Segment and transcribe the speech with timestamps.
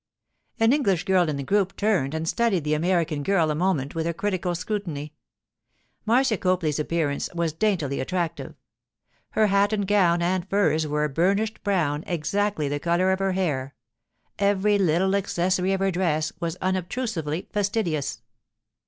[0.59, 4.07] An English girl in the group turned and studied the American girl a moment with
[4.07, 5.13] a critical scrutiny.
[6.07, 8.55] Marcia Copley's appearance was daintily attractive.
[9.33, 13.33] Her hat and gown and furs were a burnished brown exactly the colour of her
[13.33, 13.75] hair;
[14.39, 18.23] every little accessory of her dress was unobtrusively fastidious.